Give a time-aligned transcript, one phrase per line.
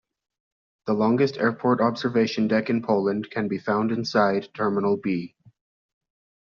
[0.87, 5.35] The longest airport observation deck in Poland can be found inside Terminal B.